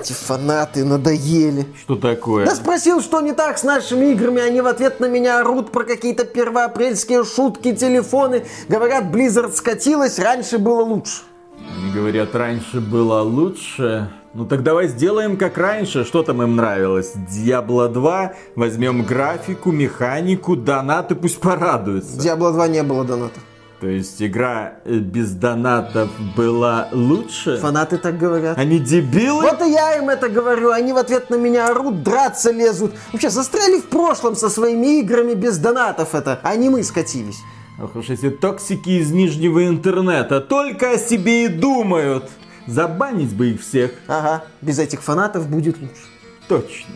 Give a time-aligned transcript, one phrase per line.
[0.00, 1.66] Эти фанаты надоели.
[1.80, 2.46] Что такое?
[2.46, 4.40] Да спросил, что не так с нашими играми.
[4.42, 8.44] Они в ответ на меня орут про какие-то первоапрельские шутки, телефоны.
[8.68, 11.22] Говорят, Blizzard скатилась, раньше было лучше.
[11.76, 14.10] Они говорят, раньше было лучше.
[14.34, 16.04] Ну так давай сделаем как раньше.
[16.04, 17.12] Что там им нравилось?
[17.14, 18.32] Diablo 2.
[18.56, 22.16] Возьмем графику, механику, донаты, пусть порадуются.
[22.18, 23.38] Diablo 2 не было доната.
[23.80, 27.58] То есть игра э, без донатов была лучше?
[27.58, 28.56] Фанаты так говорят.
[28.56, 29.42] Они дебилы?
[29.42, 30.70] Вот и я им это говорю.
[30.70, 32.92] Они в ответ на меня орут, драться лезут.
[33.12, 36.40] Вообще, застряли в прошлом со своими играми без донатов это.
[36.42, 37.40] А не мы скатились.
[37.82, 40.40] Ох уж эти токсики из нижнего интернета.
[40.40, 42.30] Только о себе и думают.
[42.66, 43.92] Забанить бы их всех.
[44.06, 46.04] Ага, без этих фанатов будет лучше.
[46.48, 46.94] Точно.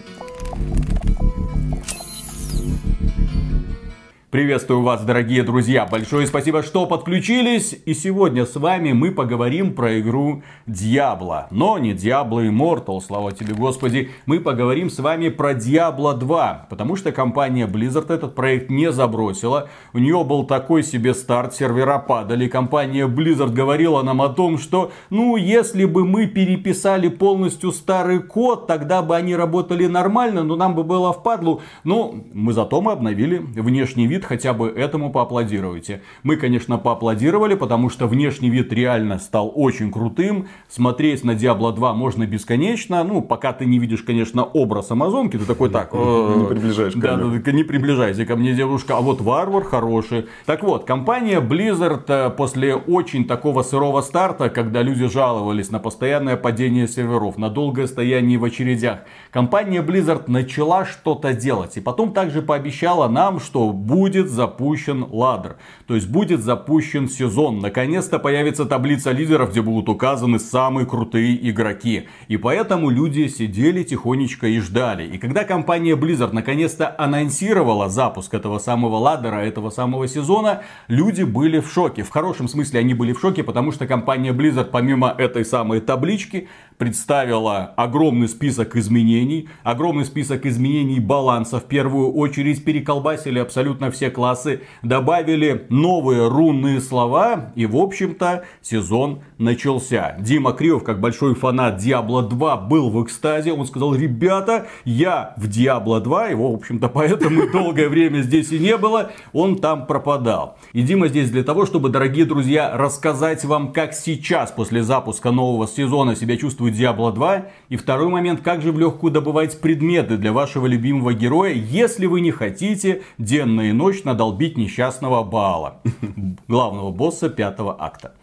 [4.31, 5.89] Приветствую вас, дорогие друзья.
[5.91, 7.75] Большое спасибо, что подключились.
[7.87, 11.47] И сегодня с вами мы поговорим про игру Diablo.
[11.51, 14.11] Но не Diablo Immortal, слава тебе, Господи.
[14.27, 16.67] Мы поговорим с вами про Diablo 2.
[16.69, 19.71] Потому что компания Blizzard этот проект не забросила.
[19.95, 22.49] У нее был такой себе старт, сервера падали.
[22.49, 28.67] Компания Blizzard говорила нам о том, что, ну, если бы мы переписали полностью старый код,
[28.67, 31.63] тогда бы они работали нормально, но нам бы было впадлу.
[31.83, 36.03] Но мы зато мы обновили внешний вид вид, хотя бы этому поаплодируйте.
[36.23, 40.49] Мы, конечно, поаплодировали, потому что внешний вид реально стал очень крутым.
[40.69, 43.05] Смотреть на Diablo 2 можно бесконечно.
[43.05, 45.93] Ну, пока ты не видишь, конечно, образ Амазонки, ты такой так...
[45.93, 48.97] Не приближаешь Да, да, не приближайся ко мне, девушка.
[48.97, 50.27] А вот варвар хороший.
[50.47, 56.37] Так вот, компания Blizzard э, после очень такого сырого старта, когда люди жаловались на постоянное
[56.37, 61.77] падение серверов, на долгое стояние в очередях, компания Blizzard начала что-то делать.
[61.77, 65.57] И потом также пообещала нам, что будет будет запущен ладер.
[65.87, 67.59] То есть будет запущен сезон.
[67.59, 72.09] Наконец-то появится таблица лидеров, где будут указаны самые крутые игроки.
[72.29, 75.07] И поэтому люди сидели тихонечко и ждали.
[75.07, 81.61] И когда компания Blizzard наконец-то анонсировала запуск этого самого ладера, этого самого сезона, люди были
[81.61, 82.03] в шоке.
[82.03, 86.49] В хорошем смысле они были в шоке, потому что компания Blizzard помимо этой самой таблички
[86.79, 91.59] представила огромный список изменений, огромный список изменений баланса.
[91.59, 99.21] В первую очередь переколбасили абсолютно все классы, добавили новые рунные слова и, в общем-то, сезон
[99.39, 100.17] начался.
[100.21, 103.53] Дима Криев, как большой фанат Diablo 2, был в экстазе.
[103.53, 108.59] Он сказал, ребята, я в Diablo 2, его, в общем-то, поэтому долгое время здесь и
[108.59, 110.59] не было, он там пропадал.
[110.73, 115.67] И Дима здесь для того, чтобы, дорогие друзья, рассказать вам, как сейчас, после запуска нового
[115.67, 117.47] сезона, себя чувствует в Diablo 2.
[117.69, 122.21] И второй момент, как же в легкую добывать предметы для вашего любимого героя, если вы
[122.21, 125.81] не хотите денно и ночь надолбить несчастного Баала,
[126.49, 128.15] главного босса пятого акта.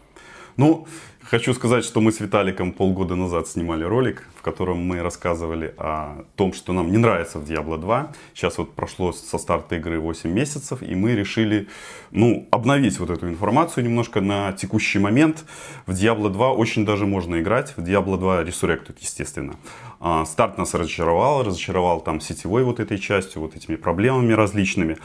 [0.56, 0.86] Ну,
[1.28, 6.24] Хочу сказать, что мы с Виталиком полгода назад снимали ролик, в котором мы рассказывали о
[6.36, 8.12] том, что нам не нравится в Diablo 2.
[8.32, 11.66] Сейчас вот прошло со старта игры 8 месяцев, и мы решили
[12.12, 15.44] ну, обновить вот эту информацию немножко на текущий момент.
[15.86, 17.74] В Diablo 2 очень даже можно играть.
[17.76, 19.56] В Diablo 2 Resurrected, естественно.
[19.98, 24.98] А, старт нас разочаровал, разочаровал там сетевой вот этой частью, вот этими проблемами различными.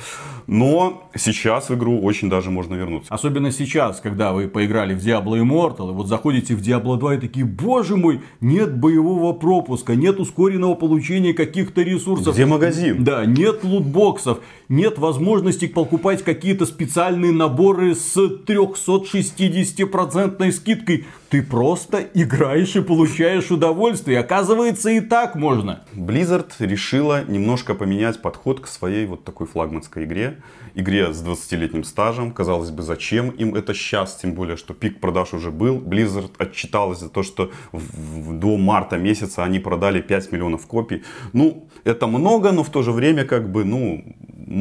[0.45, 3.11] Но сейчас в игру очень даже можно вернуться.
[3.11, 7.17] Особенно сейчас, когда вы поиграли в Diablo Immortal, и вот заходите в Diablo 2 и
[7.19, 12.33] такие, боже мой, нет боевого пропуска, нет ускоренного получения каких-то ресурсов.
[12.35, 13.03] Где магазин?
[13.05, 14.39] Да, нет лутбоксов,
[14.71, 21.05] нет возможности покупать какие-то специальные наборы с 360% скидкой.
[21.29, 24.19] Ты просто играешь и получаешь удовольствие.
[24.19, 25.83] Оказывается, и так можно.
[25.93, 30.37] Blizzard решила немножко поменять подход к своей вот такой флагманской игре.
[30.73, 32.31] Игре с 20-летним стажем.
[32.31, 34.15] Казалось бы, зачем им это сейчас?
[34.21, 35.79] Тем более, что пик продаж уже был.
[35.79, 41.03] Blizzard отчиталась за то, что в, до марта месяца они продали 5 миллионов копий.
[41.33, 44.01] Ну, это много, но в то же время, как бы, ну,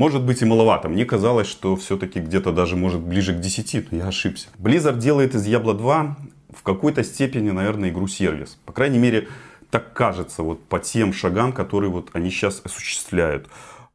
[0.00, 0.88] может быть и маловато.
[0.88, 4.49] Мне казалось, что все-таки где-то даже может ближе к 10, но я ошибся.
[4.59, 6.16] Blizzard делает из Diablo 2
[6.56, 8.59] в какой-то степени, наверное, игру-сервис.
[8.65, 9.28] По крайней мере,
[9.71, 13.51] так кажется, вот по тем шагам, которые вот они сейчас осуществляют.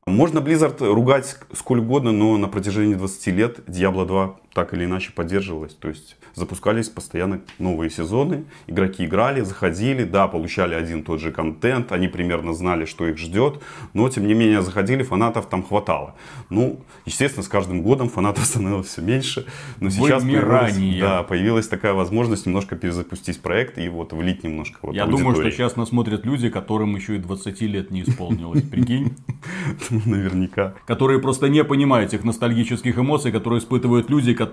[0.05, 5.11] Можно Blizzard ругать сколь угодно, но на протяжении 20 лет Diablo 2 так или иначе
[5.11, 5.73] поддерживалась.
[5.73, 11.91] То есть запускались постоянно новые сезоны, игроки играли, заходили, да, получали один тот же контент,
[11.91, 13.61] они примерно знали, что их ждет,
[13.93, 16.15] но тем не менее заходили, фанатов там хватало.
[16.49, 19.45] Ну, естественно, с каждым годом фанатов становилось все меньше,
[19.81, 24.95] но сейчас появилась, да, появилась такая возможность немножко перезапустить проект и вот влить немножко вот
[24.95, 25.21] Я аудитории.
[25.21, 29.17] думаю, что сейчас нас смотрят люди, которым еще и 20 лет не исполнилось, прикинь?
[29.89, 30.75] Наверняка.
[30.87, 34.44] Которые просто не понимают тех ностальгических эмоций, которые испытывают люди, которые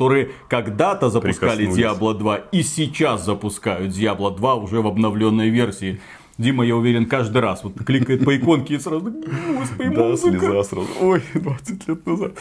[0.48, 6.00] когда-то запускали Diablo 2 и сейчас запускают Diablo 2 уже в обновленной версии.
[6.38, 9.12] Дима, я уверен, каждый раз вот кликает по иконке и сразу,
[9.58, 10.88] господи, Да, слеза сразу.
[11.00, 12.32] Ой, 20 лет назад.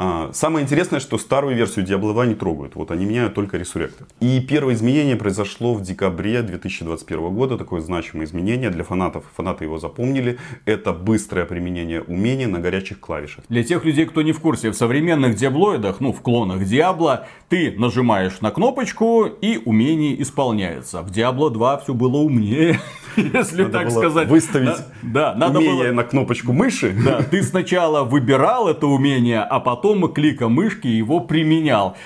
[0.00, 2.76] А, Самое интересное, что старую версию Diablo 2 не трогают.
[2.76, 4.04] Вот они меняют только ресуректы.
[4.20, 7.58] И первое изменение произошло в декабре 2021 года.
[7.58, 9.24] Такое значимое изменение для фанатов.
[9.36, 10.38] Фанаты его запомнили.
[10.66, 13.44] Это быстрое применение умения на горячих клавишах.
[13.48, 17.74] Для тех людей, кто не в курсе, в современных диаблоидах, ну в клонах Диабло, ты
[17.76, 21.02] нажимаешь на кнопочку и умение исполняется.
[21.02, 22.78] В Диабло 2 все было умнее,
[23.16, 24.28] если Надо так сказать.
[24.28, 25.92] выставить Да, да, надо умение было...
[25.94, 26.94] на кнопочку мыши.
[27.04, 31.96] Да, ты сначала выбирал это умение, а потом кликом мышки его применял.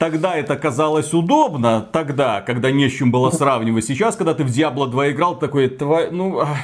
[0.00, 3.84] Тогда это казалось удобно, тогда, когда не с чем было сравнивать.
[3.84, 6.56] Сейчас, когда ты в Diablo 2 играл, такой, «Тва- ну, ах,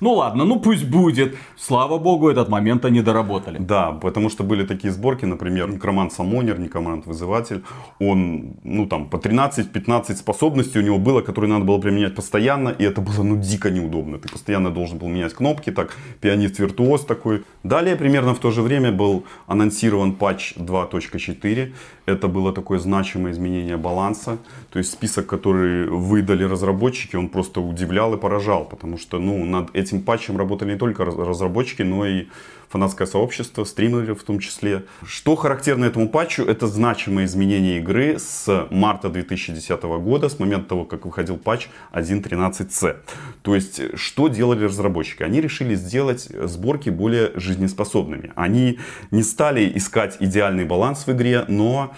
[0.00, 1.34] ну ладно, ну пусть будет.
[1.56, 3.56] Слава богу, этот момент они доработали.
[3.58, 7.62] Да, потому что были такие сборки, например, Некромант Самонер, Некромант Вызыватель,
[8.00, 12.84] он, ну там, по 13-15 способностей у него было, которые надо было применять постоянно, и
[12.84, 14.18] это было, ну, дико неудобно.
[14.18, 17.44] Ты постоянно должен был менять кнопки, так, пианист-виртуоз такой.
[17.62, 21.72] Далее, примерно в то же время, был анонсирован патч 2.4,
[22.06, 24.38] это было такое значимое изменение баланса,
[24.70, 29.74] то есть список, который выдали разработчики, он просто удивлял и поражал, потому что, ну, над
[29.74, 32.26] этим патчем работали не только раз- разработчики, но и
[32.74, 34.82] фанатское сообщество, стримеры в том числе.
[35.06, 40.84] Что характерно этому патчу, это значимое изменение игры с марта 2010 года, с момента того,
[40.84, 42.96] как выходил патч 1.13c.
[43.42, 45.22] То есть, что делали разработчики?
[45.22, 48.32] Они решили сделать сборки более жизнеспособными.
[48.34, 48.80] Они
[49.12, 51.94] не стали искать идеальный баланс в игре, но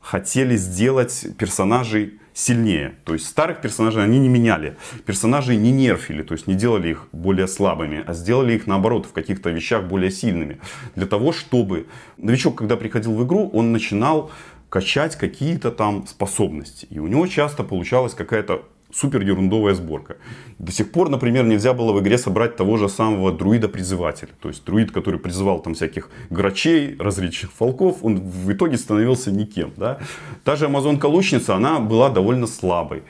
[0.00, 2.94] хотели сделать персонажей сильнее.
[3.04, 4.76] То есть старых персонажей они не меняли.
[5.04, 9.12] Персонажей не нерфили, то есть не делали их более слабыми, а сделали их наоборот в
[9.12, 10.58] каких-то вещах более сильными.
[10.96, 14.30] Для того, чтобы новичок, когда приходил в игру, он начинал
[14.70, 16.86] качать какие-то там способности.
[16.90, 20.16] И у него часто получалась какая-то супер ерундовая сборка.
[20.58, 24.30] До сих пор, например, нельзя было в игре собрать того же самого друида-призывателя.
[24.40, 29.72] То есть друид, который призывал там всяких грачей, различных волков, он в итоге становился никем.
[29.76, 29.98] Да?
[30.44, 33.02] Та же Амазонка-лучница, она была довольно слабой.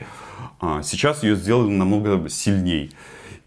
[0.59, 2.91] А сейчас ее сделали намного сильней.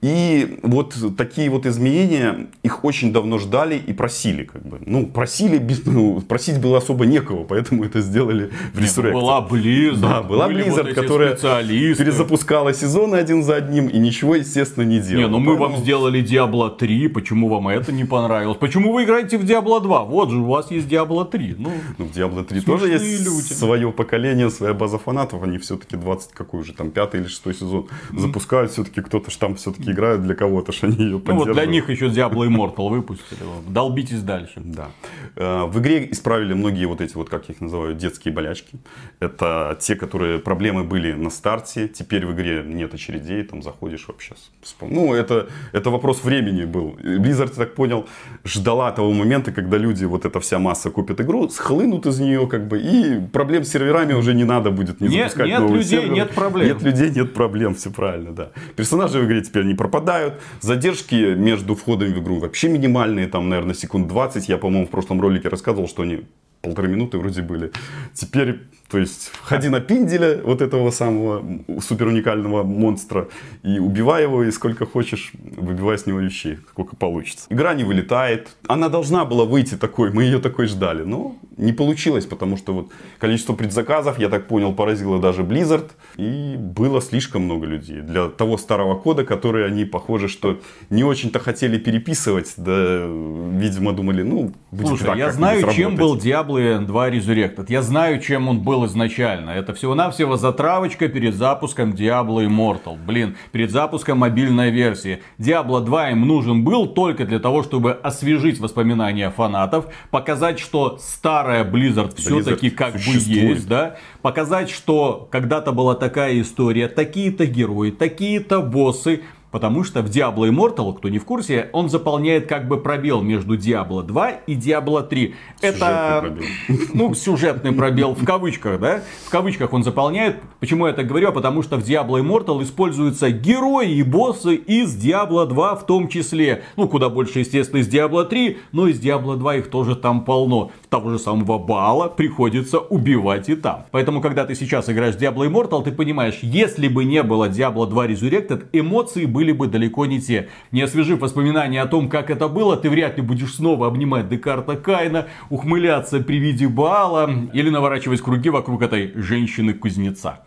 [0.05, 4.45] И вот такие вот изменения, их очень давно ждали и просили.
[4.45, 4.79] Как бы.
[4.85, 9.13] Ну, просили, без- ну, просить было особо некого, поэтому это сделали в Resurrect.
[9.13, 12.05] Была Blizzard, Да, была вот Blizzard, эти которая специалисты.
[12.05, 15.23] перезапускала сезоны один за одним и ничего, естественно, не делала.
[15.25, 18.59] Не, ну мы вам Поэтому- сделали Diablo 3, почему вам это не понравилось?
[18.61, 20.05] Почему вы играете в Diablo 2?
[20.05, 21.55] Вот же у вас есть Diablo 3.
[21.59, 23.55] Ну, Ну, в Diablo 3 Смешные тоже есть люди.
[23.55, 25.43] свое поколение, своя база фанатов.
[25.43, 28.71] Они все-таки 20, какой уже там, пятый или шестой сезон запускают.
[28.71, 31.55] Все-таки кто-то ж там все-таки играет для кого-то, ж они ее ну вот поддерживают.
[31.57, 33.41] для них еще Diablo Immortal выпустили.
[33.69, 34.61] Долбитесь дальше.
[34.63, 34.89] Да.
[35.37, 38.77] Э, В игре исправили многие вот эти вот, как их называю, детские болячки.
[39.21, 41.89] Это те, которые проблемы были на старте.
[41.89, 44.35] Теперь в игре нет очередей, там заходишь вообще.
[44.83, 46.97] Ну, это, это вопрос времени был.
[47.03, 48.07] Blizzard, я так понял,
[48.45, 52.69] ждала того момента, когда люди, вот эта вся масса купит игру, схлынут из нее, как
[52.69, 55.99] бы, и проблем с серверами уже не надо будет не Нет- запускать нет новые людей,
[56.01, 56.15] серверы.
[56.15, 56.69] нет проблем.
[56.69, 58.51] Нет людей, нет проблем, все правильно, да.
[58.77, 60.41] Персонажи в игре теперь не пропадают.
[60.61, 64.49] Задержки между входами в игру вообще минимальные, там, наверное, секунд 20.
[64.49, 66.23] Я, по-моему, в прошлом ролике рассказывал, что они
[66.63, 67.71] полторы минуты вроде были.
[68.15, 68.63] Теперь,
[68.95, 71.45] то есть, входи на пинделя вот этого самого
[71.81, 73.27] супер уникального монстра
[73.65, 77.47] и убивай его, и сколько хочешь, выбивай с него вещей, сколько получится.
[77.51, 78.51] Игра не вылетает.
[78.69, 82.93] Она должна была выйти такой, мы ее такой ждали, но не получилось, потому что вот
[83.19, 88.57] количество предзаказов, я так понял, поразило даже Blizzard, и было слишком много людей для того
[88.59, 90.61] старого кода, который они, похоже, что
[90.91, 95.99] не очень-то хотели переписывать, да, видимо, думали, ну, будет Слушай, так я знаю, чем работать.
[95.99, 97.67] был Diablo 2 Resurrected.
[97.69, 99.51] Я знаю, чем он был изначально.
[99.51, 102.99] Это всего-навсего затравочка перед запуском Diablo Immortal.
[103.05, 105.23] Блин, перед запуском мобильной версии.
[105.39, 111.65] Diablo 2 им нужен был только для того, чтобы освежить воспоминания фанатов, показать, что старая
[111.65, 113.43] Blizzard все-таки как бы существует.
[113.43, 113.97] есть, да?
[114.23, 119.23] Показать, что когда-то была такая история, такие-то герои, такие-то боссы,
[119.55, 123.57] Потому что в Diablo Immortal, кто не в курсе, он заполняет как бы пробел между
[123.57, 125.33] Diablo 2 и Diablo 3.
[125.61, 126.45] Это, пробел.
[126.93, 129.05] ну, сюжетный пробел в кавычках, да?
[129.25, 130.39] В кавычках он заполняет.
[130.59, 131.31] Почему я так говорю?
[131.31, 136.65] Потому что в Diablo Immortal используются герои и боссы из Diablo 2 в том числе.
[136.75, 140.73] Ну, куда больше, естественно, из Diablo 3, но из Diablo 2 их тоже там полно.
[140.95, 143.85] Того же самого Баала приходится убивать и там.
[143.91, 147.89] Поэтому, когда ты сейчас играешь в Diablo Immortal, ты понимаешь, если бы не было Diablo
[147.89, 150.51] 2 Resurrected, эмоции были бы далеко не те.
[150.71, 154.77] Не освежив воспоминания о том, как это было, ты вряд ли будешь снова обнимать Декарта
[154.77, 160.45] Кайна, ухмыляться при виде Баала или наворачивать круги вокруг этой женщины-кузнеца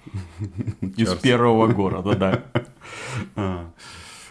[0.95, 2.43] из первого города, да.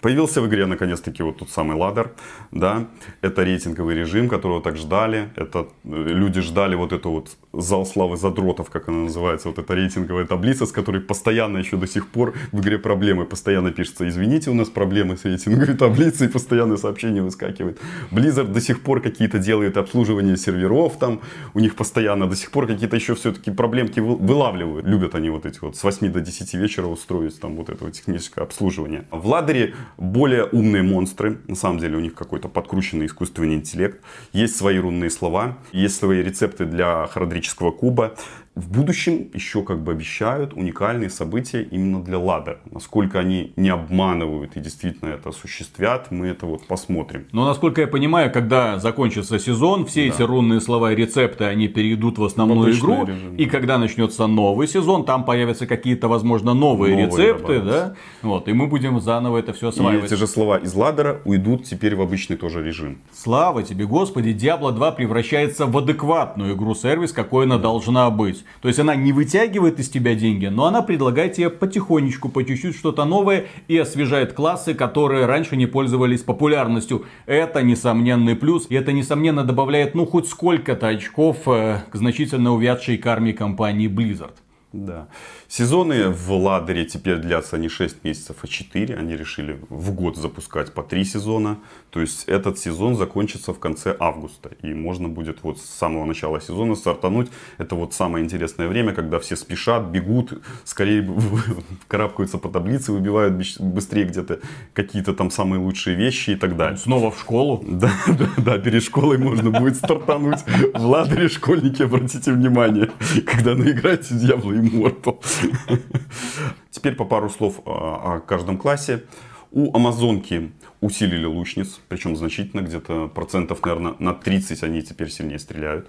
[0.06, 2.12] Появился в игре наконец-таки вот тот самый ладер,
[2.52, 2.86] да,
[3.22, 8.16] это рейтинговый режим, которого так ждали, это э, люди ждали вот эту вот зал славы
[8.16, 12.34] задротов, как она называется, вот эта рейтинговая таблица, с которой постоянно еще до сих пор
[12.52, 17.80] в игре проблемы, постоянно пишется, извините, у нас проблемы с рейтинговой таблицей, постоянные сообщения выскакивают.
[18.12, 21.20] Blizzard до сих пор какие-то делает обслуживание серверов там,
[21.52, 24.86] у них постоянно до сих пор какие-то еще все-таки проблемки вылавливают.
[24.86, 27.94] Любят они вот эти вот с 8 до 10 вечера устроить там вот это вот
[27.94, 29.04] техническое обслуживание.
[29.10, 31.38] В ладере более умные монстры.
[31.48, 34.00] На самом деле у них какой-то подкрученный искусственный интеллект.
[34.32, 38.16] Есть свои рунные слова, есть свои рецепты для хородрического куба
[38.56, 42.58] в будущем еще как бы обещают уникальные события именно для Лада.
[42.70, 47.26] Насколько они не обманывают и действительно это осуществят, мы это вот посмотрим.
[47.32, 50.14] Но насколько я понимаю, когда закончится сезон, все да.
[50.14, 53.04] эти рунные слова и рецепты, они перейдут в основную Обычный игру.
[53.04, 53.36] Режим.
[53.36, 57.94] И когда начнется новый сезон, там появятся какие-то, возможно, новые, новые рецепты, да?
[58.22, 60.04] Вот, и мы будем заново это все осваивать.
[60.04, 63.00] И эти же слова из Ладера уйдут теперь в обычный тоже режим.
[63.12, 68.45] Слава тебе, Господи, Diablo 2 превращается в адекватную игру-сервис, какой она должна быть.
[68.60, 72.76] То есть она не вытягивает из тебя деньги, но она предлагает тебе потихонечку, по чуть-чуть
[72.76, 77.06] что-то новое и освежает классы, которые раньше не пользовались популярностью.
[77.26, 82.98] Это несомненный плюс, и это несомненно добавляет ну хоть сколько-то очков э, к значительно увядшей
[82.98, 84.34] карме компании Blizzard.
[84.72, 85.08] Да.
[85.48, 88.96] Сезоны в ладере теперь длятся не 6 месяцев, а 4.
[88.96, 91.58] Они решили в год запускать по 3 сезона.
[91.90, 94.50] То есть этот сезон закончится в конце августа.
[94.62, 97.30] И можно будет вот с самого начала сезона стартануть.
[97.58, 101.08] Это вот самое интересное время, когда все спешат, бегут, скорее
[101.88, 104.40] карабкаются по таблице, выбивают быстрее где-то
[104.74, 106.76] какие-то там самые лучшие вещи и так далее.
[106.76, 107.64] Снова в школу?
[107.66, 110.40] Да, да, да, перед школой можно будет стартануть.
[110.74, 112.90] В ладере школьники, обратите внимание,
[113.26, 115.18] когда наиграете Дьявола и Immortal.
[116.70, 119.04] Теперь по пару слов о каждом классе.
[119.52, 125.88] У Амазонки усилили лучниц, причем значительно, где-то процентов, наверное, на 30 они теперь сильнее стреляют.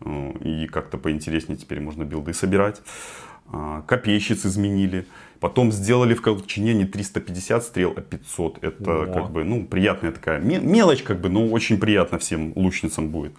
[0.00, 2.80] Э, и как-то поинтереснее теперь можно билды собирать.
[3.50, 5.06] А, копейщиц изменили.
[5.40, 8.62] Потом сделали в колчине не 350 стрел, а 500.
[8.62, 9.06] Это О.
[9.06, 13.32] как бы, ну, приятная такая мелочь, как бы, но очень приятно всем лучницам будет.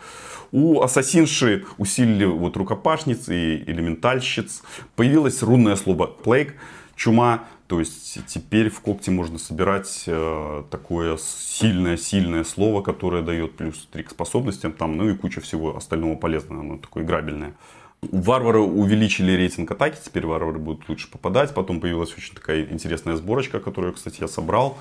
[0.51, 4.63] У ассасинши усилили вот рукопашниц и элементальщиц.
[4.95, 6.53] Появилось рунное слово plague,
[6.95, 7.43] чума.
[7.69, 14.01] То есть теперь в когте можно собирать э, такое сильное-сильное слово, которое дает плюс 3
[14.05, 17.53] к способностям, там, ну и куча всего остального полезного, оно такое играбельное.
[18.01, 21.53] Варвары увеличили рейтинг атаки, теперь варвары будут лучше попадать.
[21.53, 24.75] Потом появилась очень такая интересная сборочка, которую, кстати, я собрал.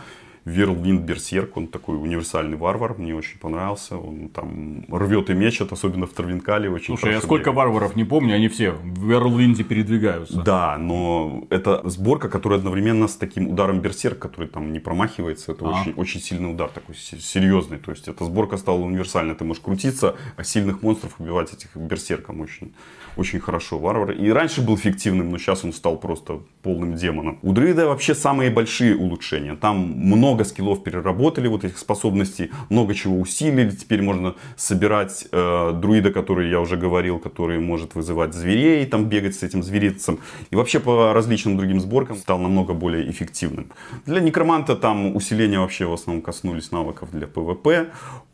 [0.49, 3.97] Верлвинд Берсерк, он такой универсальный варвар, мне очень понравился.
[3.97, 6.71] Он там рвет и мечет, особенно в Тарвинкале.
[6.71, 7.57] Очень Слушай, я сколько бегает.
[7.57, 10.43] варваров не помню, они все в Верлвинде передвигаются.
[10.43, 15.53] Да, но это сборка, которая одновременно с таким ударом Берсерк, который там не промахивается.
[15.53, 15.81] Это а.
[15.81, 17.79] очень, очень сильный удар, такой серьезный.
[17.79, 19.35] То есть эта сборка стала универсальной.
[19.35, 22.73] Ты можешь крутиться, а сильных монстров убивать этих Берсерком очень,
[23.17, 23.79] очень хорошо.
[23.79, 27.39] Варвар и раньше был фиктивным, но сейчас он стал просто полным демоном.
[27.43, 29.55] У Друида вообще самые большие улучшения.
[29.57, 33.71] Там много много скиллов переработали, вот этих способностей, много чего усилили.
[33.71, 39.35] Теперь можно собирать э, друида, который я уже говорил, который может вызывать зверей, там бегать
[39.35, 40.19] с этим зверицем.
[40.53, 43.67] И вообще по различным другим сборкам стал намного более эффективным.
[44.07, 47.89] Для некроманта там усиления вообще в основном коснулись навыков для ПВП.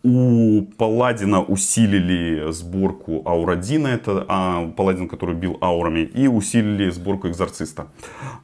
[0.04, 7.86] У Паладина усилили сборку Аурадина, это а, Паладин, который бил аурами, и усилили сборку Экзорциста.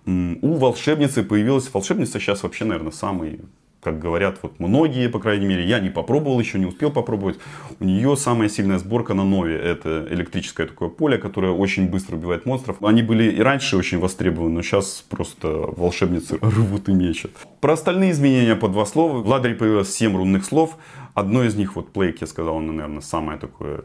[0.07, 3.41] У волшебницы появилась, волшебница сейчас вообще, наверное, самый
[3.83, 7.39] как говорят вот многие, по крайней мере, я не попробовал еще, не успел попробовать.
[7.79, 9.57] У нее самая сильная сборка на Нове.
[9.57, 12.77] Это электрическое такое поле, которое очень быстро убивает монстров.
[12.83, 17.31] Они были и раньше очень востребованы, но сейчас просто волшебницы рвут и мечат.
[17.61, 19.19] Про остальные изменения по два слова.
[19.19, 20.77] В Ладере появилось 7 рунных слов.
[21.21, 23.85] Одно из них, вот Плейк, я сказал, оно, наверное, самое такое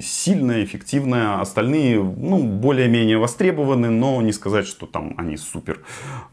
[0.00, 1.40] сильное, эффективное.
[1.40, 5.84] Остальные, ну, более-менее востребованы, но не сказать, что там они супер.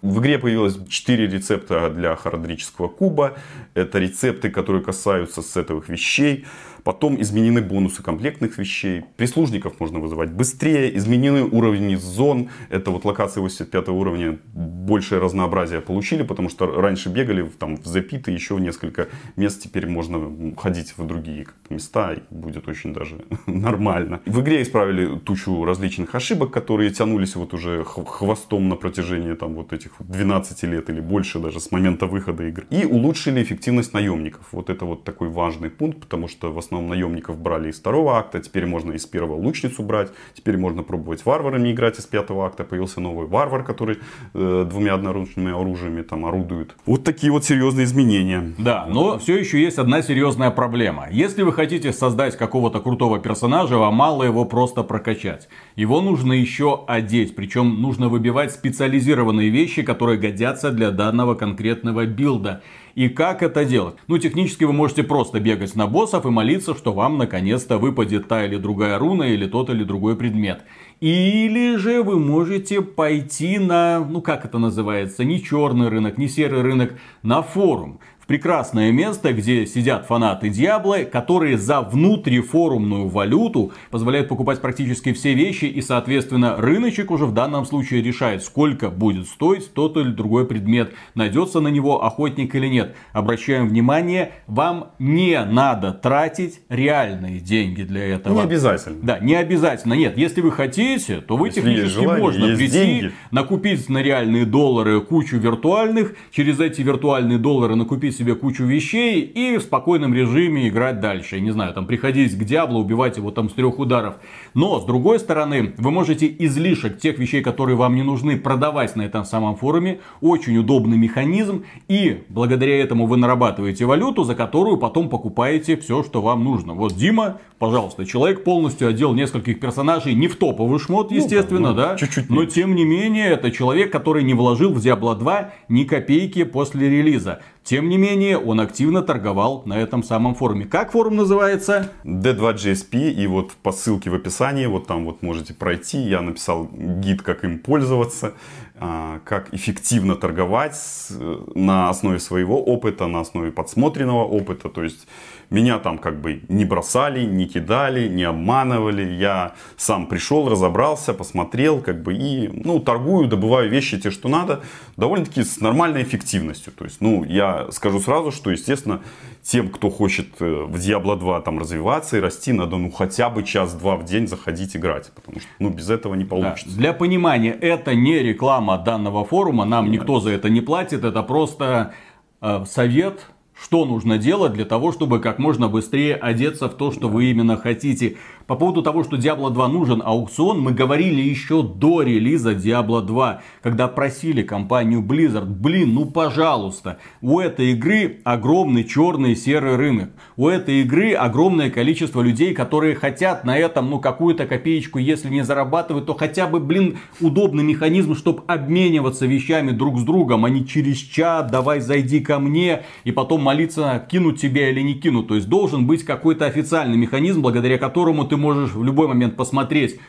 [0.02, 3.38] В игре появилось 4 рецепта для хородрического куба.
[3.76, 6.46] Это рецепты, которые касаются сетовых вещей.
[6.84, 9.04] Потом изменены бонусы комплектных вещей.
[9.18, 10.96] Прислужников можно вызывать быстрее.
[10.98, 12.50] Изменены уровни зон.
[12.70, 18.32] Это вот локации 85 уровня большее разнообразие получили, потому что раньше бегали там, в запиты
[18.32, 19.62] еще в несколько мест.
[19.62, 24.22] Теперь можно ходить в другие места и будет очень даже нормально.
[24.26, 29.74] В игре исправили тучу различных ошибок, которые тянулись вот уже хвостом на протяжении там вот
[29.74, 32.66] этих 12 лет или больше даже с момента выхода игры.
[32.70, 34.48] И улучшили эффективность наемников.
[34.52, 38.18] Вот это вот такой важный пункт, потому что в основном основном наемников брали из второго
[38.18, 42.64] акта, теперь можно из первого лучницу брать, теперь можно пробовать варварами играть из пятого акта,
[42.64, 43.98] появился новый варвар, который
[44.34, 46.76] э, двумя одноручными оружиями там орудует.
[46.86, 48.54] Вот такие вот серьезные изменения.
[48.58, 51.08] Да, но все еще есть одна серьезная проблема.
[51.12, 55.50] Если вы хотите создать какого-то крутого персонажа, вам мало его просто прокачать.
[55.76, 62.62] Его нужно еще одеть, причем нужно выбивать специализированные вещи, которые годятся для данного конкретного билда.
[62.96, 63.96] И как это делать?
[64.08, 68.46] Ну, технически вы можете просто бегать на боссов и молиться, что вам наконец-то выпадет та
[68.46, 70.64] или другая руна, или тот или другой предмет.
[71.00, 76.62] Или же вы можете пойти на, ну как это называется, не черный рынок, не серый
[76.62, 76.94] рынок,
[77.24, 78.00] на форум
[78.32, 85.66] прекрасное место, где сидят фанаты Диабло, которые за внутрифорумную валюту позволяют покупать практически все вещи
[85.66, 90.94] и, соответственно, рыночек уже в данном случае решает, сколько будет стоить тот или другой предмет,
[91.14, 92.96] найдется на него охотник или нет.
[93.12, 98.34] Обращаем внимание, вам не надо тратить реальные деньги для этого.
[98.36, 99.00] Не обязательно.
[99.04, 99.96] Да, не обязательно.
[99.96, 103.12] Нет, если вы хотите, то вы Если технически желание, можно прийти, деньги.
[103.32, 109.58] накупить на реальные доллары кучу виртуальных, через эти виртуальные доллары накупить себе кучу вещей и
[109.58, 111.40] в спокойном режиме играть дальше.
[111.40, 114.18] Не знаю, там приходить к Диабло, убивать его там с трех ударов.
[114.54, 119.02] Но, с другой стороны, вы можете излишек тех вещей, которые вам не нужны, продавать на
[119.02, 120.02] этом самом форуме.
[120.22, 121.64] Очень удобный механизм.
[121.88, 126.74] И благодаря этому вы нарабатываете валюту, за которую потом покупаете все, что вам нужно.
[126.74, 131.96] Вот Дима, пожалуйста, человек полностью одел нескольких персонажей, не в топовый шмот, естественно, ну, да.
[131.96, 132.54] чуть-чуть но меньше.
[132.54, 137.42] тем не менее, это человек, который не вложил в Diablo 2 ни копейки после релиза.
[137.64, 140.66] Тем не менее, он активно торговал на этом самом форуме.
[140.66, 141.92] Как форум называется?
[142.04, 147.22] D2GSP, и вот по ссылке в описании, вот там вот можете пройти, я написал гид,
[147.22, 148.34] как им пользоваться,
[148.80, 151.16] а, как эффективно торговать с-
[151.54, 155.08] на основе своего опыта, на основе подсмотренного опыта, то есть
[155.52, 161.82] меня там как бы не бросали, не кидали, не обманывали, я сам пришел, разобрался, посмотрел,
[161.82, 164.62] как бы и, ну, торгую, добываю вещи те, что надо,
[164.98, 169.02] довольно-таки с нормальной эффективностью, то есть, ну, я скажу сразу, что, естественно,
[169.44, 173.44] тем, кто хочет э, в Diablo 2 там развиваться и расти, надо ну хотя бы
[173.44, 176.30] час-два в день заходить играть, потому что ну без этого не Да.
[176.30, 176.78] получится.
[176.78, 181.94] Для понимания, это не реклама данного форума, нам никто за это не платит, это просто
[182.40, 183.31] э, совет,
[183.62, 187.58] что нужно делать для того, чтобы как можно быстрее одеться в то, что вы именно
[187.58, 188.18] хотите.
[188.48, 193.42] По поводу того, что Diablo 2 нужен аукцион, мы говорили еще до релиза Diablo 2,
[193.62, 200.10] когда просили компанию Blizzard, блин, ну пожалуйста, у этой игры огромный черный и серый рынок.
[200.38, 205.44] У этой игры огромное количество людей, которые хотят на этом, ну, какую-то копеечку, если не
[205.44, 210.66] зарабатывать, то хотя бы, блин, удобный механизм, чтобы обмениваться вещами друг с другом, а не
[210.66, 215.28] через чат, давай зайди ко мне, и потом молиться, кинуть тебя или не кинуть.
[215.28, 220.00] То есть должен быть какой-то официальный механизм, благодаря которому ты можешь в любой момент посмотреть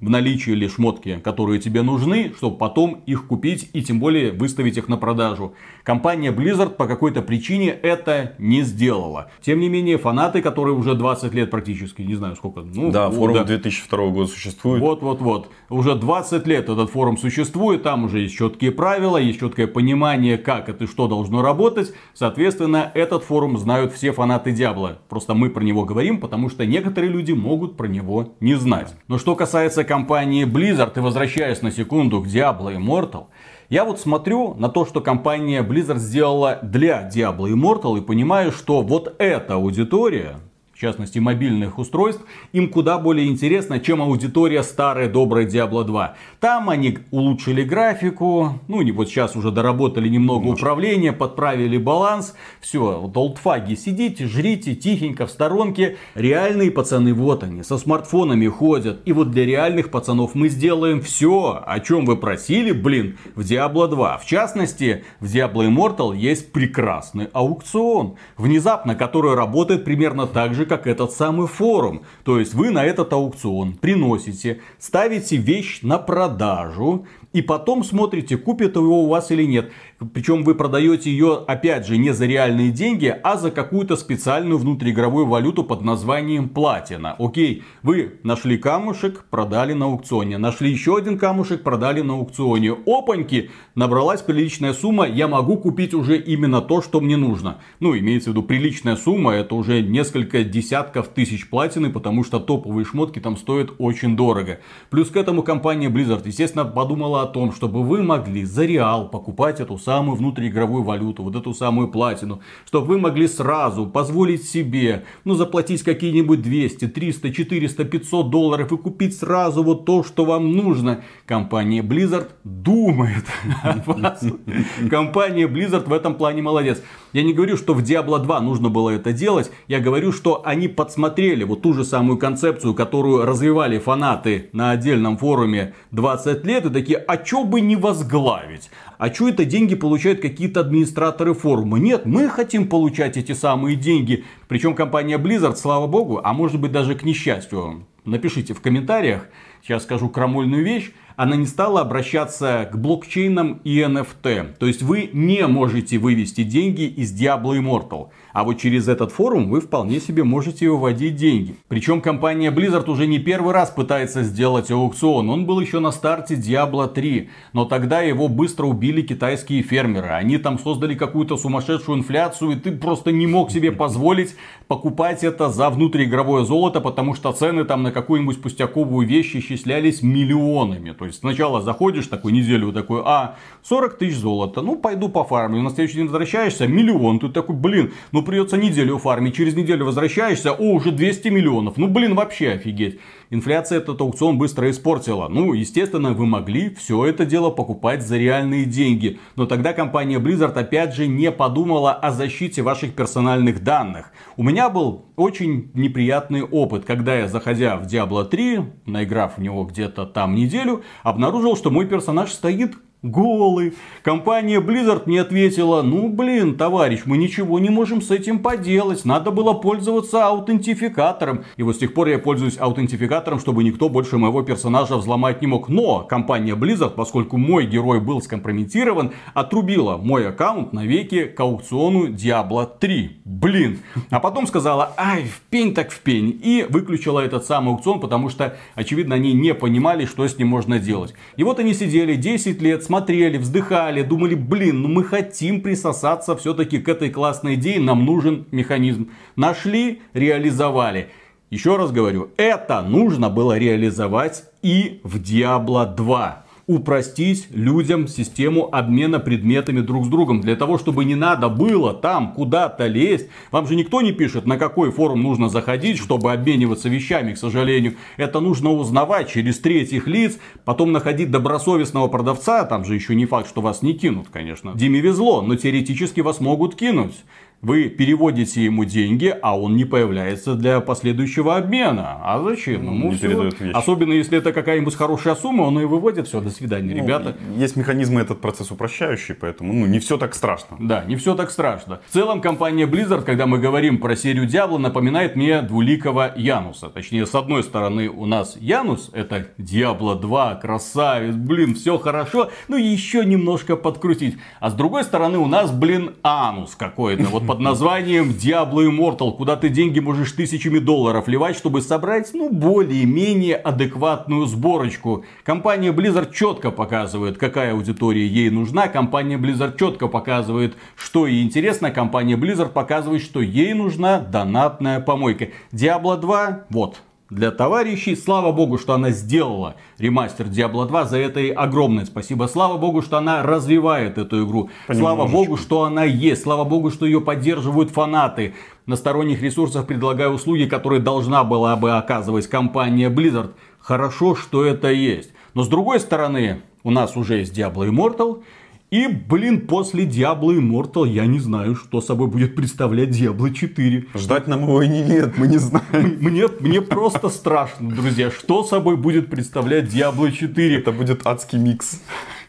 [0.00, 4.76] в наличии ли шмотки, которые тебе нужны, чтобы потом их купить и тем более выставить
[4.76, 5.54] их на продажу.
[5.84, 9.30] Компания Blizzard по какой-то причине это не сделала.
[9.40, 13.36] Тем не менее, фанаты, которые уже 20 лет практически, не знаю сколько, ну, Да, форум
[13.36, 13.44] да.
[13.44, 14.80] 2002 года существует.
[14.82, 15.50] Вот-вот-вот.
[15.68, 20.68] Уже 20 лет этот форум существует, там уже есть четкие правила, есть четкое понимание, как
[20.68, 21.92] это и что должно работать.
[22.14, 24.98] Соответственно, этот форум знают все фанаты Диабло.
[25.08, 28.94] Просто мы про него говорим, потому что некоторые люди могут про него не знать.
[29.08, 33.26] Но что касается компании Blizzard, и возвращаясь на секунду к Diablo Immortal,
[33.68, 38.82] я вот смотрю на то, что компания Blizzard сделала для Diablo Immortal и понимаю, что
[38.82, 40.40] вот эта аудитория,
[40.80, 46.16] в частности мобильных устройств, им куда более интересно, чем аудитория старой доброй Diablo 2.
[46.40, 52.34] Там они улучшили графику, ну и вот сейчас уже доработали немного управления, подправили баланс.
[52.62, 55.98] Все, вот олдфаги, сидите, жрите тихенько в сторонке.
[56.14, 59.02] Реальные пацаны, вот они, со смартфонами ходят.
[59.04, 63.86] И вот для реальных пацанов мы сделаем все, о чем вы просили, блин, в Diablo
[63.86, 64.16] 2.
[64.16, 70.86] В частности, в Diablo Immortal есть прекрасный аукцион, внезапно который работает примерно так же, как
[70.86, 72.04] этот самый форум.
[72.22, 78.74] То есть вы на этот аукцион приносите, ставите вещь на продажу, и потом смотрите, купит
[78.76, 79.70] его у вас или нет.
[80.14, 85.26] Причем вы продаете ее, опять же, не за реальные деньги, а за какую-то специальную внутриигровую
[85.26, 87.14] валюту под названием платина.
[87.18, 90.38] Окей, вы нашли камушек, продали на аукционе.
[90.38, 92.76] Нашли еще один камушек, продали на аукционе.
[92.86, 97.58] Опаньки, набралась приличная сумма, я могу купить уже именно то, что мне нужно.
[97.78, 102.84] Ну, имеется в виду приличная сумма, это уже несколько десятков тысяч платины, потому что топовые
[102.84, 104.60] шмотки там стоят очень дорого.
[104.88, 109.60] Плюс к этому компания Blizzard, естественно, подумала о том, чтобы вы могли за реал покупать
[109.60, 115.34] эту самую внутриигровую валюту, вот эту самую платину, чтобы вы могли сразу позволить себе, ну,
[115.34, 121.02] заплатить какие-нибудь 200, 300, 400, 500 долларов и купить сразу вот то, что вам нужно.
[121.26, 123.24] Компания Blizzard думает.
[124.90, 126.82] Компания Blizzard в этом плане молодец.
[127.12, 129.50] Я не говорю, что в Diablo 2 нужно было это делать.
[129.66, 135.16] Я говорю, что они подсмотрели вот ту же самую концепцию, которую развивали фанаты на отдельном
[135.16, 136.66] форуме 20 лет.
[136.66, 138.70] И такие, а чё бы не возглавить?
[138.96, 141.80] А чё это деньги получают какие-то администраторы форума?
[141.80, 144.24] Нет, мы хотим получать эти самые деньги.
[144.46, 149.26] Причем компания Blizzard, слава богу, а может быть даже к несчастью, напишите в комментариях,
[149.60, 154.54] сейчас скажу крамольную вещь, она не стала обращаться к блокчейнам и NFT.
[154.60, 158.10] То есть вы не можете вывести деньги из Diablo Immortal.
[158.32, 161.56] А вот через этот форум вы вполне себе можете выводить деньги.
[161.68, 165.30] Причем компания Blizzard уже не первый раз пытается сделать аукцион.
[165.30, 167.28] Он был еще на старте Diablo 3.
[167.52, 170.08] Но тогда его быстро убили китайские фермеры.
[170.08, 172.52] Они там создали какую-то сумасшедшую инфляцию.
[172.52, 174.36] И ты просто не мог себе позволить
[174.68, 176.80] покупать это за внутриигровое золото.
[176.80, 180.92] Потому что цены там на какую-нибудь пустяковую вещь исчислялись миллионами.
[180.92, 184.62] То есть сначала заходишь такую неделю такой, а 40 тысяч золота.
[184.62, 185.60] Ну пойду по фарме.
[185.60, 187.18] На следующий день возвращаешься, миллион.
[187.18, 191.78] Ты такой, блин, ну ну придется неделю фармить, через неделю возвращаешься, о, уже 200 миллионов.
[191.78, 193.00] Ну блин, вообще офигеть.
[193.30, 195.28] Инфляция этот аукцион быстро испортила.
[195.28, 199.18] Ну, естественно, вы могли все это дело покупать за реальные деньги.
[199.36, 204.12] Но тогда компания Blizzard опять же не подумала о защите ваших персональных данных.
[204.36, 209.64] У меня был очень неприятный опыт, когда я, заходя в Diablo 3, наиграв в него
[209.64, 213.74] где-то там неделю, обнаружил, что мой персонаж стоит голый.
[214.02, 219.30] Компания Blizzard мне ответила, ну блин, товарищ, мы ничего не можем с этим поделать, надо
[219.30, 221.44] было пользоваться аутентификатором.
[221.56, 225.46] И вот с тех пор я пользуюсь аутентификатором, чтобы никто больше моего персонажа взломать не
[225.46, 225.68] мог.
[225.68, 232.68] Но компания Blizzard, поскольку мой герой был скомпрометирован, отрубила мой аккаунт навеки к аукциону Diablo
[232.78, 233.22] 3.
[233.24, 233.78] Блин.
[234.10, 236.38] А потом сказала, ай, в пень так в пень.
[236.42, 240.78] И выключила этот самый аукцион, потому что, очевидно, они не понимали, что с ним можно
[240.78, 241.14] делать.
[241.36, 246.80] И вот они сидели 10 лет, смотрели, вздыхали, думали, блин, ну мы хотим присосаться все-таки
[246.80, 249.10] к этой классной идее, нам нужен механизм.
[249.36, 251.10] Нашли, реализовали.
[251.50, 259.18] Еще раз говорю, это нужно было реализовать и в Diablo 2 упростить людям систему обмена
[259.18, 260.40] предметами друг с другом.
[260.40, 263.26] Для того, чтобы не надо было там куда-то лезть.
[263.50, 267.96] Вам же никто не пишет, на какой форум нужно заходить, чтобы обмениваться вещами, к сожалению.
[268.16, 272.64] Это нужно узнавать через третьих лиц, потом находить добросовестного продавца.
[272.64, 274.72] Там же еще не факт, что вас не кинут, конечно.
[274.76, 277.16] Диме везло, но теоретически вас могут кинуть.
[277.62, 282.18] Вы переводите ему деньги, а он не появляется для последующего обмена.
[282.22, 282.86] А зачем?
[282.86, 283.50] Ему не все...
[283.74, 286.26] Особенно если это какая-нибудь хорошая сумма, он и выводит.
[286.26, 287.36] Все, до свидания, ну, ребята.
[287.58, 290.78] Есть механизмы этот процесс упрощающий, поэтому ну, не все так страшно.
[290.80, 292.00] Да, не все так страшно.
[292.08, 296.88] В целом компания Blizzard, когда мы говорим про серию Diablo, напоминает мне двуликого Януса.
[296.88, 302.78] Точнее, с одной стороны у нас Янус, это Diablo 2, красавец, блин, все хорошо, ну
[302.78, 304.38] еще немножко подкрутить.
[304.60, 307.24] А с другой стороны у нас, блин, Анус какой-то.
[307.24, 312.48] Вот под названием Diablo Immortal, куда ты деньги можешь тысячами долларов ливать, чтобы собрать, ну,
[312.48, 315.24] более-менее адекватную сборочку.
[315.42, 318.86] Компания Blizzard четко показывает, какая аудитория ей нужна.
[318.86, 321.90] Компания Blizzard четко показывает, что ей интересно.
[321.90, 325.48] Компания Blizzard показывает, что ей нужна донатная помойка.
[325.72, 328.16] Diablo 2, вот, для товарищей.
[328.16, 331.04] Слава богу, что она сделала ремастер Diablo 2.
[331.06, 332.46] За это ей огромное спасибо.
[332.46, 334.70] Слава богу, что она развивает эту игру.
[334.92, 336.42] Слава богу, что она есть.
[336.42, 338.54] Слава богу, что ее поддерживают фанаты.
[338.86, 343.52] На сторонних ресурсах предлагаю услуги, которые должна была бы оказывать компания Blizzard.
[343.78, 345.30] Хорошо, что это есть.
[345.54, 348.42] Но с другой стороны, у нас уже есть Diablo Immortal.
[348.90, 354.06] И, блин, после Diablo Immortal я не знаю, что собой будет представлять Diablo 4.
[354.14, 356.18] Ждать нам его и не лет, мы не знаем.
[356.20, 360.78] Мне, мне просто страшно, друзья, что собой будет представлять Diablo 4.
[360.78, 362.02] Это будет адский микс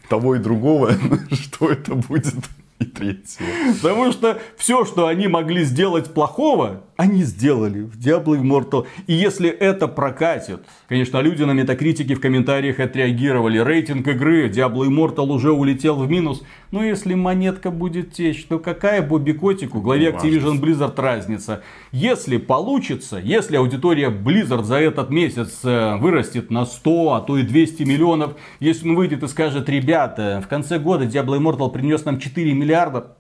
[0.10, 0.94] того и другого.
[1.32, 2.36] Что это будет?
[2.80, 3.48] И третьего.
[3.80, 8.86] Потому что все, что они могли сделать плохого, они сделали в Diablo Immortal.
[9.08, 13.60] И если это прокатит, конечно, люди на метакритике в комментариях отреагировали.
[13.60, 16.44] Рейтинг игры Diablo Immortal уже улетел в минус.
[16.72, 21.64] Но если монетка будет течь, то какая Бобби Котику, главе Activision Blizzard разница?
[21.92, 27.44] Если получится, если аудитория Blizzard за этот месяц э, вырастет на 100, а то и
[27.44, 32.20] 200 миллионов, если он выйдет и скажет, ребята, в конце года Diablo Immortal принес нам
[32.20, 33.18] 4 миллиарда,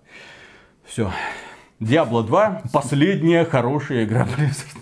[0.86, 1.12] все,
[1.82, 4.78] Diablo 2 последняя хорошая игра Blizzard.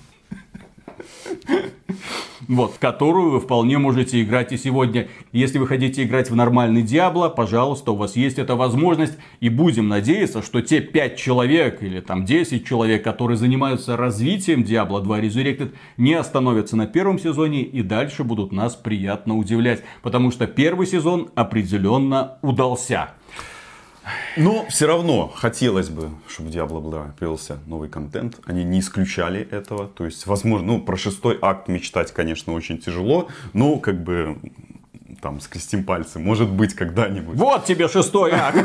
[2.50, 5.08] вот, которую вы вполне можете играть и сегодня.
[5.32, 9.18] Если вы хотите играть в нормальный Диабло, пожалуйста, у вас есть эта возможность.
[9.40, 15.02] И будем надеяться, что те 5 человек или там 10 человек, которые занимаются развитием Diablo
[15.02, 19.84] 2 Resurrected, не остановятся на первом сезоне и дальше будут нас приятно удивлять.
[20.02, 23.12] Потому что первый сезон определенно удался.
[24.38, 28.40] Но все равно хотелось бы, чтобы Diablo 2 появился новый контент.
[28.46, 29.88] Они не исключали этого.
[29.88, 33.28] То есть, возможно, ну, про шестой акт мечтать, конечно, очень тяжело.
[33.54, 34.38] Но, как бы,
[35.22, 37.38] там, скрестим пальцы, может быть, когда-нибудь.
[37.38, 38.58] Вот тебе шестой акт.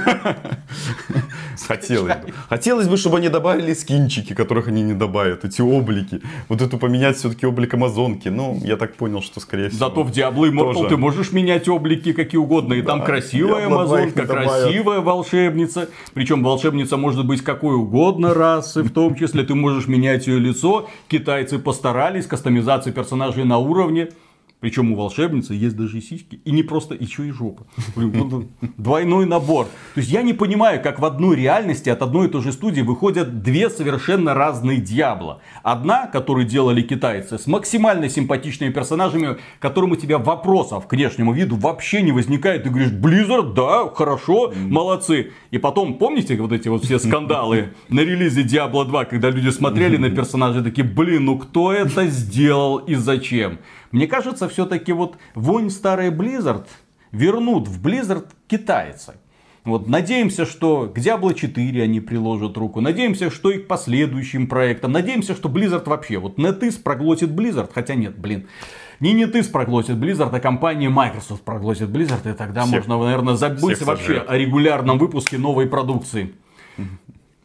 [1.67, 2.33] Хотелось бы.
[2.49, 6.21] Хотелось бы, чтобы они добавили скинчики, которых они не добавят, эти облики.
[6.49, 8.29] Вот эту поменять все-таки облик Амазонки.
[8.29, 9.89] Но я так понял, что скорее всего.
[9.89, 12.75] Зато в Diablo Immortal ты можешь менять облики какие угодно.
[12.75, 15.89] И там красивая Diablo 2 их Амазонка, красивая волшебница.
[16.13, 18.83] Причем волшебница может быть какой угодно расы.
[18.83, 20.89] В том числе ты можешь менять ее лицо.
[21.09, 24.09] Китайцы постарались, кастомизация персонажей на уровне.
[24.65, 26.41] Причем у волшебницы есть даже и сиськи.
[26.43, 27.67] И не просто, еще и жопа.
[28.79, 29.67] Двойной набор.
[29.93, 32.81] То есть я не понимаю, как в одной реальности от одной и той же студии
[32.81, 35.43] выходят две совершенно разные Диабло.
[35.63, 41.57] Одна, которую делали китайцы, с максимально симпатичными персонажами, которым у тебя вопросов к внешнему виду
[41.57, 42.63] вообще не возникает.
[42.63, 45.33] Ты говоришь, Blizzard, да, хорошо, молодцы.
[45.51, 49.99] И потом, помните вот эти вот все скандалы на релизе Diablo 2, когда люди смотрели
[49.99, 53.59] на персонажей такие, блин, ну кто это сделал и зачем?
[53.95, 56.67] Мне кажется, все-таки вот огонь старой Blizzard
[57.13, 59.15] вернут в Blizzard китайцы.
[59.65, 62.81] Вот, надеемся, что к Diablo 4 они приложат руку.
[62.81, 64.91] Надеемся, что и к последующим проектам.
[64.91, 66.19] Надеемся, что Blizzard вообще.
[66.19, 67.71] Вот NetEase проглотит Blizzard.
[67.73, 68.49] Хотя нет, блин.
[68.99, 72.29] Не NetEase проглотит Blizzard, а компания Microsoft проглотит Blizzard.
[72.29, 74.25] И тогда Всех- можно, наверное, забыть вообще сожрет.
[74.29, 76.35] о регулярном выпуске новой продукции.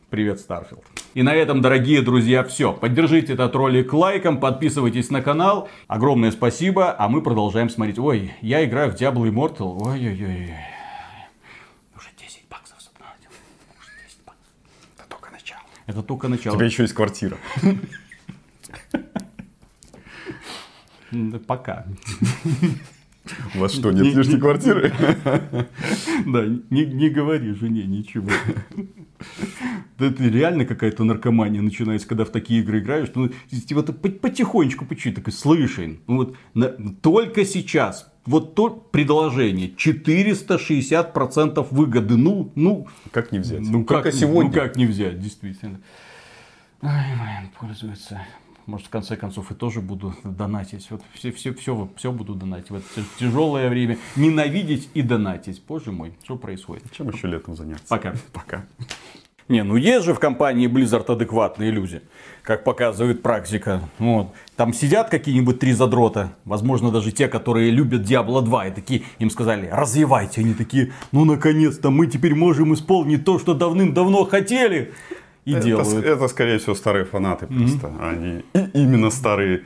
[0.09, 0.83] Привет, Starfield.
[1.13, 2.73] И на этом, дорогие друзья, все.
[2.73, 5.69] Поддержите этот ролик лайком, подписывайтесь на канал.
[5.87, 7.99] Огромное спасибо, а мы продолжаем смотреть.
[7.99, 9.77] Ой, я играю в Diablo Immortal.
[9.79, 10.55] Ой-ой-ой.
[11.95, 13.29] Уже 10 баксов задонатил.
[13.79, 14.47] Уже 10 баксов.
[14.97, 15.61] Это только начало.
[15.85, 16.55] Это только У начало.
[16.57, 17.37] тебя еще есть квартира.
[21.47, 21.85] Пока.
[23.55, 24.91] У вас что, нет лишней квартиры?
[26.25, 28.29] Да, не, говори жене ничего.
[29.97, 33.09] Это реально какая-то наркомания начинается, когда в такие игры играешь.
[33.15, 36.69] Ну, типа, ты по- потихонечку, по чуть такой, слышай, ну вот на-
[37.01, 43.59] только сейчас, вот то предложение, 460% выгоды, ну, ну, Как не взять?
[43.61, 44.51] ну как, Только сегодня.
[44.51, 45.81] ну как не взять, действительно.
[46.81, 48.21] Ай, пользуется.
[48.69, 50.85] Может, в конце концов, и тоже буду донатить.
[50.91, 52.69] Вот все, все, все, все буду донатить.
[52.69, 52.85] В это
[53.17, 53.97] тяжелое время.
[54.15, 55.63] Ненавидеть и донатить.
[55.67, 56.83] Боже мой, что происходит?
[56.91, 57.87] Чем еще летом заняться?
[57.87, 58.13] Пока.
[58.31, 58.65] Пока.
[59.47, 62.03] Не, ну есть же в компании Blizzard адекватные люди,
[62.43, 63.81] как показывает практика.
[63.97, 64.33] Вот.
[64.55, 69.31] Там сидят какие-нибудь три задрота, возможно, даже те, которые любят Diablo 2, и такие им
[69.31, 70.41] сказали, развивайте.
[70.41, 74.93] Они такие, ну наконец-то мы теперь можем исполнить то, что давным-давно хотели.
[75.49, 76.05] И Это, делают.
[76.05, 77.91] это, скорее всего, старые фанаты просто.
[78.01, 79.61] Они и- именно старые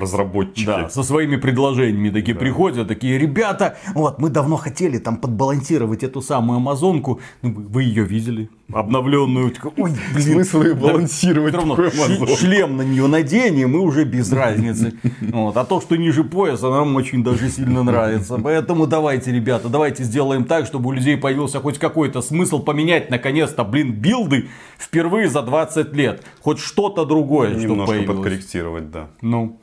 [0.00, 0.66] разработчики.
[0.66, 6.22] Да, со своими предложениями такие приходят, такие, ребята, вот мы давно хотели там подбалансировать эту
[6.22, 12.26] самую Амазонку, ну, вы ее видели, обновленную, ой, блин, Смысл ее Да, балансировать всё равно
[12.36, 14.94] шлем на нее наденем, и уже без разницы.
[15.20, 15.56] Вот.
[15.56, 18.38] А то, что ниже пояса, нам очень даже сильно нравится.
[18.42, 23.64] Поэтому давайте, ребята, давайте сделаем так, чтобы у людей появился хоть какой-то смысл поменять, наконец-то,
[23.64, 26.22] блин, билды впервые за 20 лет.
[26.42, 28.16] Хоть что-то другое, чтобы Немножко появилось.
[28.16, 29.08] подкорректировать, да.
[29.22, 29.58] Ну,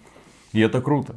[0.53, 1.15] и это круто.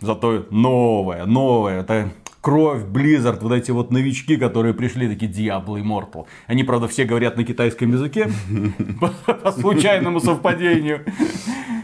[0.00, 2.10] Зато новое, новое, это
[2.42, 6.26] кровь, Blizzard, вот эти вот новички, которые пришли, такие Diablo Immortal.
[6.46, 8.28] Они, правда, все говорят на китайском языке,
[9.42, 11.06] по случайному совпадению.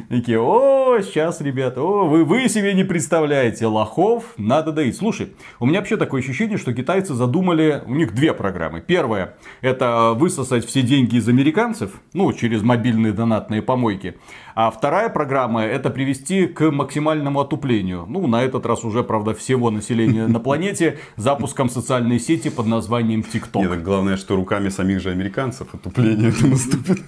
[0.09, 4.97] Такие, о, сейчас, ребята, о, вы, вы себе не представляете, лохов надо доить.
[4.97, 8.81] Слушай, у меня вообще такое ощущение, что китайцы задумали, у них две программы.
[8.81, 14.17] Первая, это высосать все деньги из американцев, ну, через мобильные донатные помойки.
[14.55, 18.07] А вторая программа, это привести к максимальному отуплению.
[18.09, 23.21] Ну, на этот раз уже, правда, всего населения на планете запуском социальной сети под названием
[23.21, 23.61] TikTok.
[23.61, 26.99] Нет, главное, что руками самих же американцев отупление это наступит.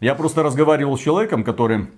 [0.00, 1.88] Я просто разговаривал с человеком, который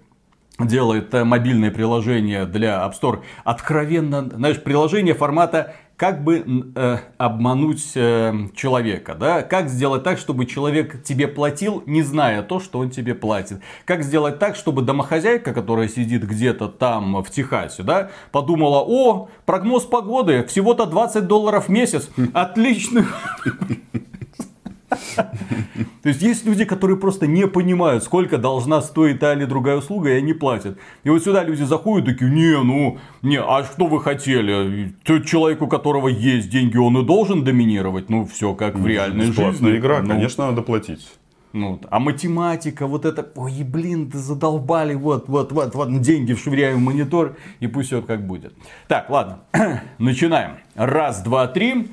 [0.59, 3.23] делает э, мобильное приложение для App Store.
[3.45, 9.43] Откровенно, знаешь, приложение формата как бы э, обмануть э, человека, да?
[9.43, 13.61] Как сделать так, чтобы человек тебе платил, не зная то, что он тебе платит?
[13.85, 19.85] Как сделать так, чтобы домохозяйка, которая сидит где-то там в Техасе, да, подумала, о, прогноз
[19.85, 23.05] погоды всего-то 20 долларов в месяц, отлично.
[26.03, 30.11] То есть есть люди, которые просто не понимают, сколько должна стоить та или другая услуга,
[30.11, 30.79] и они платят.
[31.05, 34.93] И вот сюда люди заходят такие, не, ну, не, а что вы хотели?
[35.05, 38.11] Тот человек, у которого есть деньги, он и должен доминировать.
[38.11, 39.77] Ну, все как в реальной Бесплатная жизни.
[39.79, 41.07] игра, Ну, конечно, надо платить.
[41.53, 46.77] ну, а математика, вот это, ой, блин, да задолбали, вот, вот, вот, вот, деньги вшвыряем
[46.79, 48.55] в монитор, и пусть все как будет.
[48.89, 49.41] Так, ладно,
[49.99, 50.53] начинаем.
[50.75, 51.91] Раз, два, три.